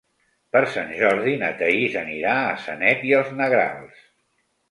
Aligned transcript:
Per 0.55 0.61
Sant 0.75 0.93
Jordi 1.01 1.33
na 1.41 1.51
Thaís 1.59 1.97
anirà 2.01 2.33
a 2.47 2.57
Sanet 2.63 3.05
i 3.09 3.15
els 3.21 3.31
Negrals. 3.43 4.03